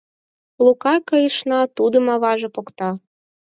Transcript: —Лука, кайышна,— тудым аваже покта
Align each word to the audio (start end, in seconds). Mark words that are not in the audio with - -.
—Лука, 0.63 0.95
кайышна,— 1.09 1.59
тудым 1.77 2.05
аваже 2.15 2.49
покта 2.55 2.89